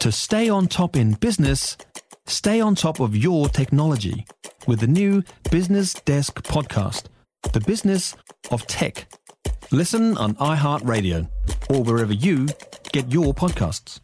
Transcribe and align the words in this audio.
To 0.00 0.10
stay 0.10 0.48
on 0.48 0.66
top 0.66 0.96
in 0.96 1.12
business, 1.12 1.76
stay 2.26 2.58
on 2.58 2.74
top 2.74 3.00
of 3.00 3.14
your 3.14 3.50
technology 3.50 4.24
with 4.66 4.80
the 4.80 4.86
new 4.86 5.22
Business 5.50 5.92
Desk 5.92 6.42
podcast, 6.42 7.04
The 7.52 7.60
Business 7.60 8.16
of 8.50 8.66
Tech. 8.66 9.12
Listen 9.70 10.16
on 10.16 10.36
iHeartRadio 10.36 11.28
or 11.68 11.82
wherever 11.82 12.14
you 12.14 12.48
get 12.92 13.12
your 13.12 13.34
podcasts. 13.34 14.00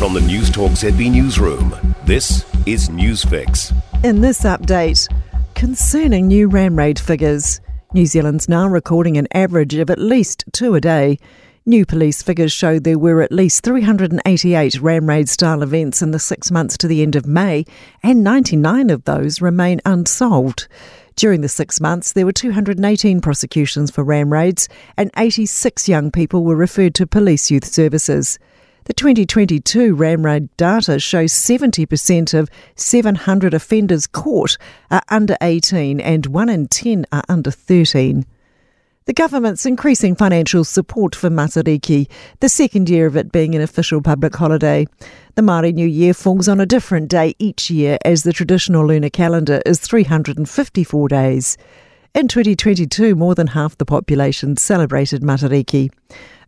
From 0.00 0.14
the 0.14 0.20
Newstalk 0.20 0.70
ZB 0.70 1.12
Newsroom, 1.12 1.94
this 2.06 2.44
is 2.66 2.90
News 2.90 3.22
Fix. 3.22 3.72
In 4.02 4.20
this 4.20 4.40
update, 4.40 5.06
concerning 5.54 6.26
new 6.26 6.48
ram 6.48 6.76
raid 6.76 6.98
figures, 6.98 7.60
New 7.92 8.04
Zealand's 8.04 8.48
now 8.48 8.66
recording 8.66 9.16
an 9.16 9.28
average 9.32 9.74
of 9.74 9.90
at 9.90 9.98
least 9.98 10.44
two 10.52 10.74
a 10.74 10.80
day. 10.80 11.18
New 11.64 11.86
police 11.86 12.20
figures 12.20 12.52
show 12.52 12.80
there 12.80 12.98
were 12.98 13.22
at 13.22 13.30
least 13.30 13.62
388 13.62 14.80
ram 14.80 15.08
raid 15.08 15.28
style 15.28 15.62
events 15.62 16.02
in 16.02 16.10
the 16.10 16.18
six 16.18 16.50
months 16.50 16.76
to 16.76 16.88
the 16.88 17.00
end 17.00 17.14
of 17.14 17.26
May, 17.26 17.64
and 18.02 18.24
99 18.24 18.90
of 18.90 19.04
those 19.04 19.40
remain 19.40 19.80
unsolved. 19.84 20.66
During 21.14 21.42
the 21.42 21.48
six 21.48 21.80
months, 21.80 22.12
there 22.12 22.26
were 22.26 22.32
218 22.32 23.20
prosecutions 23.20 23.92
for 23.92 24.02
ram 24.02 24.32
raids, 24.32 24.68
and 24.96 25.10
86 25.16 25.88
young 25.88 26.10
people 26.10 26.42
were 26.42 26.56
referred 26.56 26.94
to 26.96 27.06
police 27.06 27.52
youth 27.52 27.64
services. 27.64 28.38
The 28.86 28.94
2022 28.94 29.96
RamRaid 29.96 30.48
data 30.56 31.00
shows 31.00 31.32
70% 31.32 32.38
of 32.38 32.48
700 32.76 33.52
offenders 33.52 34.06
caught 34.06 34.56
are 34.92 35.02
under 35.08 35.36
18 35.40 35.98
and 35.98 36.26
1 36.26 36.48
in 36.48 36.68
10 36.68 37.04
are 37.10 37.24
under 37.28 37.50
13. 37.50 38.24
The 39.06 39.12
government's 39.12 39.66
increasing 39.66 40.14
financial 40.14 40.62
support 40.62 41.16
for 41.16 41.30
Matariki, 41.30 42.08
the 42.38 42.48
second 42.48 42.88
year 42.88 43.06
of 43.06 43.16
it 43.16 43.32
being 43.32 43.56
an 43.56 43.60
official 43.60 44.00
public 44.00 44.36
holiday. 44.36 44.86
The 45.34 45.42
Māori 45.42 45.74
New 45.74 45.88
Year 45.88 46.14
falls 46.14 46.48
on 46.48 46.60
a 46.60 46.66
different 46.66 47.08
day 47.08 47.34
each 47.40 47.68
year 47.68 47.98
as 48.04 48.22
the 48.22 48.32
traditional 48.32 48.86
lunar 48.86 49.10
calendar 49.10 49.60
is 49.66 49.80
354 49.80 51.08
days. 51.08 51.58
In 52.16 52.28
2022, 52.28 53.14
more 53.14 53.34
than 53.34 53.48
half 53.48 53.76
the 53.76 53.84
population 53.84 54.56
celebrated 54.56 55.20
Matariki. 55.20 55.92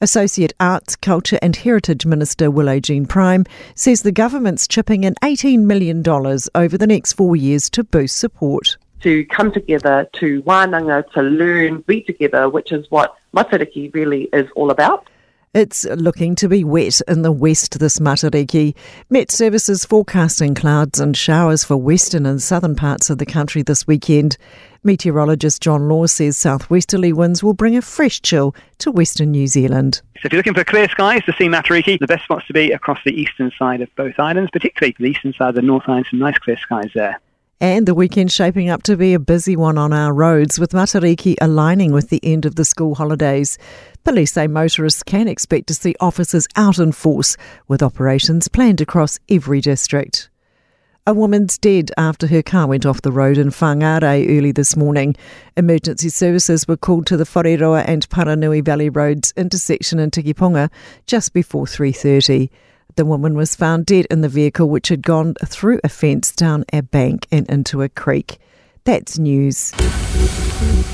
Associate 0.00 0.52
Arts, 0.60 0.94
Culture 0.94 1.40
and 1.42 1.56
Heritage 1.56 2.06
Minister 2.06 2.52
Willow 2.52 2.78
Jean 2.78 3.04
Prime 3.04 3.44
says 3.74 4.02
the 4.02 4.12
government's 4.12 4.68
chipping 4.68 5.02
in 5.02 5.16
$18 5.24 5.62
million 5.62 6.04
over 6.06 6.78
the 6.78 6.86
next 6.86 7.14
four 7.14 7.34
years 7.34 7.68
to 7.70 7.82
boost 7.82 8.16
support. 8.16 8.76
To 9.00 9.24
come 9.24 9.50
together, 9.50 10.08
to 10.12 10.40
wānanga, 10.42 11.10
to 11.14 11.22
learn, 11.22 11.80
be 11.80 12.00
together, 12.00 12.48
which 12.48 12.70
is 12.70 12.88
what 12.92 13.16
Matariki 13.34 13.92
really 13.92 14.28
is 14.32 14.48
all 14.54 14.70
about. 14.70 15.08
It's 15.56 15.86
looking 15.86 16.34
to 16.34 16.50
be 16.50 16.64
wet 16.64 17.00
in 17.08 17.22
the 17.22 17.32
west 17.32 17.78
this 17.78 17.98
Matariki. 17.98 18.74
MetService's 19.10 19.86
forecasting 19.86 20.54
clouds 20.54 21.00
and 21.00 21.16
showers 21.16 21.64
for 21.64 21.78
western 21.78 22.26
and 22.26 22.42
southern 22.42 22.76
parts 22.76 23.08
of 23.08 23.16
the 23.16 23.24
country 23.24 23.62
this 23.62 23.86
weekend. 23.86 24.36
Meteorologist 24.84 25.62
John 25.62 25.88
Law 25.88 26.04
says 26.04 26.36
southwesterly 26.36 27.10
winds 27.14 27.42
will 27.42 27.54
bring 27.54 27.74
a 27.74 27.80
fresh 27.80 28.20
chill 28.20 28.54
to 28.80 28.92
western 28.92 29.30
New 29.30 29.46
Zealand. 29.46 30.02
So 30.20 30.26
if 30.26 30.32
you're 30.34 30.40
looking 30.40 30.52
for 30.52 30.62
clear 30.62 30.90
skies 30.90 31.24
to 31.24 31.32
see 31.38 31.46
Matariki, 31.46 31.98
the 31.98 32.06
best 32.06 32.24
spots 32.24 32.46
to 32.48 32.52
be 32.52 32.72
across 32.72 32.98
the 33.06 33.18
eastern 33.18 33.50
side 33.58 33.80
of 33.80 33.88
both 33.96 34.18
islands, 34.18 34.50
particularly 34.52 34.94
the 34.98 35.06
eastern 35.06 35.32
side 35.32 35.48
of 35.48 35.54
the 35.54 35.62
North 35.62 35.84
Island, 35.88 36.04
some 36.10 36.18
nice 36.18 36.36
clear 36.36 36.58
skies 36.58 36.90
there. 36.94 37.18
And 37.60 37.86
the 37.86 37.94
weekend 37.94 38.30
shaping 38.30 38.68
up 38.68 38.82
to 38.82 38.98
be 38.98 39.14
a 39.14 39.18
busy 39.18 39.56
one 39.56 39.78
on 39.78 39.90
our 39.90 40.12
roads, 40.12 40.58
with 40.58 40.72
Matariki 40.72 41.36
aligning 41.40 41.90
with 41.90 42.10
the 42.10 42.20
end 42.22 42.44
of 42.44 42.56
the 42.56 42.66
school 42.66 42.94
holidays. 42.94 43.56
Police 44.04 44.34
say 44.34 44.46
motorists 44.46 45.02
can 45.02 45.26
expect 45.26 45.66
to 45.68 45.74
see 45.74 45.94
officers 45.98 46.46
out 46.56 46.78
in 46.78 46.92
force, 46.92 47.38
with 47.66 47.82
operations 47.82 48.48
planned 48.48 48.82
across 48.82 49.18
every 49.30 49.62
district. 49.62 50.28
A 51.06 51.14
woman's 51.14 51.56
dead 51.56 51.90
after 51.96 52.26
her 52.26 52.42
car 52.42 52.66
went 52.66 52.84
off 52.84 53.00
the 53.00 53.10
road 53.10 53.38
in 53.38 53.48
Whangarei 53.48 54.36
early 54.36 54.52
this 54.52 54.76
morning. 54.76 55.16
Emergency 55.56 56.10
services 56.10 56.68
were 56.68 56.76
called 56.76 57.06
to 57.06 57.16
the 57.16 57.24
Whareora 57.24 57.84
and 57.86 58.06
Paranui 58.10 58.62
Valley 58.62 58.90
Roads 58.90 59.32
intersection 59.34 59.98
in 59.98 60.10
Tikipunga 60.10 60.68
just 61.06 61.32
before 61.32 61.64
3.30. 61.64 62.50
The 62.96 63.04
woman 63.04 63.34
was 63.34 63.54
found 63.54 63.84
dead 63.84 64.06
in 64.10 64.22
the 64.22 64.28
vehicle 64.28 64.70
which 64.70 64.88
had 64.88 65.02
gone 65.02 65.34
through 65.44 65.80
a 65.84 65.88
fence 65.90 66.32
down 66.32 66.64
a 66.72 66.80
bank 66.80 67.26
and 67.30 67.46
into 67.50 67.82
a 67.82 67.90
creek. 67.90 68.38
That's 68.84 69.18
news. 69.18 69.72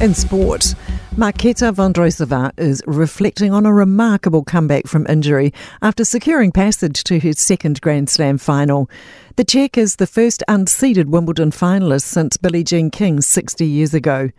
In 0.00 0.12
sport, 0.14 0.74
Marketa 1.14 1.72
Vondrousova 1.72 2.50
is 2.56 2.82
reflecting 2.88 3.52
on 3.52 3.64
a 3.64 3.72
remarkable 3.72 4.42
comeback 4.42 4.88
from 4.88 5.06
injury 5.06 5.52
after 5.82 6.04
securing 6.04 6.50
passage 6.50 7.04
to 7.04 7.20
her 7.20 7.32
second 7.32 7.80
Grand 7.80 8.10
Slam 8.10 8.38
final. 8.38 8.90
The 9.36 9.44
Czech 9.44 9.78
is 9.78 9.94
the 9.96 10.08
first 10.08 10.42
unseeded 10.48 11.06
Wimbledon 11.06 11.52
finalist 11.52 12.06
since 12.06 12.36
Billie 12.36 12.64
Jean 12.64 12.90
King 12.90 13.20
60 13.20 13.64
years 13.64 13.94
ago. 13.94 14.30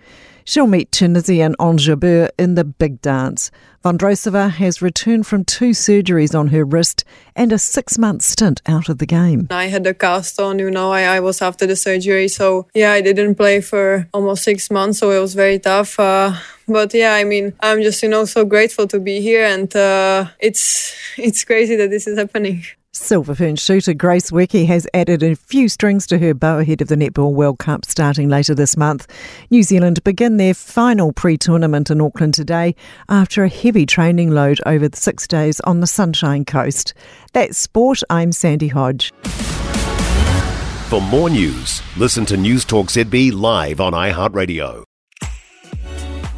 She'll 0.48 0.68
meet 0.68 0.92
Tunisian 0.92 1.56
Ons 1.58 1.88
Jabeur 1.88 2.30
in 2.38 2.54
the 2.54 2.64
big 2.64 3.02
dance. 3.02 3.50
Vondrousova 3.84 4.52
has 4.52 4.80
returned 4.80 5.26
from 5.26 5.44
two 5.44 5.72
surgeries 5.72 6.38
on 6.38 6.50
her 6.50 6.64
wrist 6.64 7.04
and 7.36 7.52
a 7.52 7.58
six 7.58 7.98
month 7.98 8.22
stint 8.22 8.62
out 8.68 8.88
of 8.88 9.00
the 9.00 9.08
game. 9.08 9.48
I 9.50 9.66
had 9.66 9.88
a 9.88 9.94
cast 9.96 10.40
on, 10.40 10.60
you 10.60 10.70
know, 10.70 10.92
I, 10.92 11.02
I 11.16 11.20
was 11.20 11.42
after 11.42 11.66
the 11.66 11.76
surgery. 11.76 12.28
So, 12.28 12.68
yeah, 12.76 12.92
I 12.92 13.02
didn't 13.02 13.36
play 13.36 13.60
for 13.60 14.08
almost 14.14 14.44
six 14.44 14.70
months. 14.70 15.00
So 15.00 15.10
it 15.10 15.20
was 15.20 15.34
very 15.34 15.58
tough. 15.58 16.00
Uh, 16.00 16.34
but 16.68 16.94
yeah, 16.94 17.16
I 17.16 17.24
mean, 17.24 17.54
I'm 17.62 17.82
just, 17.82 18.04
you 18.04 18.10
know, 18.10 18.26
so 18.26 18.46
grateful 18.46 18.88
to 18.88 19.00
be 19.00 19.22
here. 19.22 19.46
And 19.46 19.76
uh, 19.76 20.28
it's, 20.40 20.96
it's 21.18 21.44
crazy 21.44 21.76
that 21.76 21.90
this 21.90 22.06
is 22.06 22.20
happening. 22.20 22.64
Silver 22.96 23.36
Fern 23.36 23.58
shooter 23.58 23.94
Grace 23.94 24.32
Nweke 24.32 24.66
has 24.68 24.88
added 24.94 25.22
a 25.22 25.36
few 25.36 25.68
strings 25.68 26.08
to 26.08 26.18
her 26.18 26.34
bow 26.34 26.60
ahead 26.60 26.82
of 26.82 26.88
the 26.88 26.96
Netball 26.96 27.34
World 27.34 27.60
Cup 27.60 27.84
starting 27.86 28.30
later 28.30 28.56
this 28.56 28.78
month. 28.78 29.06
New 29.50 29.64
Zealand 29.64 30.02
begin 30.06 30.38
their 30.38 30.54
final 30.54 31.12
pre 31.12 31.38
tournament 31.38 31.92
in 31.92 32.00
Auckland 32.00 32.34
today 32.34 32.74
after 33.10 33.44
a 33.44 33.50
heavy 33.50 33.86
training 33.86 34.32
load 34.32 34.62
over 34.66 34.88
six 34.94 35.28
days 35.28 35.60
on 35.62 35.82
the 35.82 35.88
Sunshine 35.88 36.46
Coast. 36.46 36.94
That's 37.34 37.58
sport. 37.58 38.02
I'm 38.10 38.32
Sandy 38.32 38.70
Hodge. 38.70 39.14
For 40.90 41.02
more 41.02 41.30
news, 41.30 41.82
listen 41.98 42.26
to 42.28 42.36
Newstalk 42.36 42.86
ZB 42.86 43.34
live 43.34 43.82
on 43.82 43.92
iHeartRadio. 43.92 44.85